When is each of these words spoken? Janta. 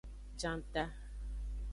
Janta. 0.39 0.83